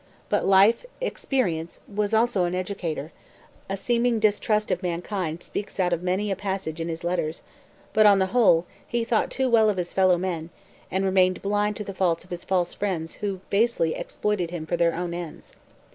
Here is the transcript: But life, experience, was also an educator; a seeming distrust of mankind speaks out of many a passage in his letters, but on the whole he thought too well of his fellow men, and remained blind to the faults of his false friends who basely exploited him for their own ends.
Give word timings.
But 0.29 0.47
life, 0.47 0.83
experience, 0.99 1.81
was 1.87 2.11
also 2.11 2.45
an 2.45 2.55
educator; 2.55 3.11
a 3.69 3.77
seeming 3.77 4.17
distrust 4.19 4.71
of 4.71 4.81
mankind 4.81 5.43
speaks 5.43 5.79
out 5.79 5.93
of 5.93 6.01
many 6.01 6.31
a 6.31 6.35
passage 6.35 6.81
in 6.81 6.87
his 6.89 7.03
letters, 7.03 7.43
but 7.93 8.07
on 8.07 8.17
the 8.17 8.25
whole 8.33 8.65
he 8.87 9.03
thought 9.03 9.29
too 9.29 9.47
well 9.47 9.69
of 9.69 9.77
his 9.77 9.93
fellow 9.93 10.17
men, 10.17 10.49
and 10.89 11.05
remained 11.05 11.43
blind 11.43 11.75
to 11.75 11.83
the 11.83 11.93
faults 11.93 12.23
of 12.23 12.31
his 12.31 12.43
false 12.43 12.73
friends 12.73 13.13
who 13.21 13.41
basely 13.51 13.93
exploited 13.93 14.49
him 14.49 14.65
for 14.65 14.75
their 14.75 14.95
own 14.95 15.13
ends. 15.13 15.55